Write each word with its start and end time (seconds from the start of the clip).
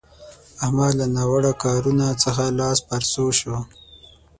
احمد 0.63 0.91
له 0.99 1.05
ناوړه 1.15 1.53
کارونه 1.63 2.05
څخه 2.23 2.43
لاس 2.59 2.77
پر 2.89 3.01
سو 3.11 3.23
شو. 3.39 3.55